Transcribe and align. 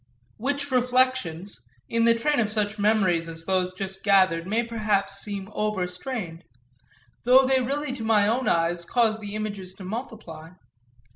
Which 0.37 0.71
reflections, 0.71 1.63
in 1.87 2.05
the 2.05 2.15
train 2.15 2.39
of 2.39 2.51
such 2.51 2.79
memories 2.79 3.27
as 3.27 3.45
those 3.45 3.71
just 3.75 4.01
gathered, 4.01 4.47
may 4.47 4.63
perhaps 4.63 5.19
seem 5.21 5.47
over 5.53 5.85
strained 5.87 6.43
though 7.23 7.45
they 7.45 7.61
really 7.61 7.93
to 7.93 8.03
my 8.03 8.27
own 8.27 8.47
eyes 8.47 8.83
cause 8.83 9.19
the 9.19 9.35
images 9.35 9.75
to 9.75 9.83
multiply. 9.83 10.53